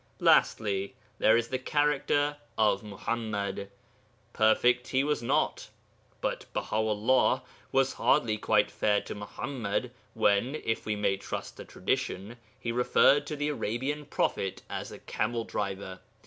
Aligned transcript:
Lastly, 0.19 0.95
there 1.19 1.37
is 1.37 1.49
the 1.49 1.59
character 1.59 2.37
of 2.57 2.81
Muḥammad. 2.81 3.67
Perfect 4.33 4.87
he 4.87 5.03
was 5.03 5.21
not, 5.21 5.69
but 6.21 6.51
Baha'ullah 6.55 7.43
was 7.71 7.93
hardly 7.93 8.39
quite 8.39 8.71
fair 8.71 9.01
to 9.01 9.13
Muḥammad 9.13 9.91
when 10.15 10.55
(if 10.55 10.87
we 10.87 10.95
may 10.95 11.17
trust 11.17 11.59
a 11.59 11.65
tradition) 11.65 12.37
he 12.59 12.71
referred 12.71 13.27
to 13.27 13.35
the 13.35 13.49
Arabian 13.49 14.07
prophet 14.07 14.63
as 14.71 14.91
a 14.91 14.97
camel 14.97 15.43
driver. 15.43 15.99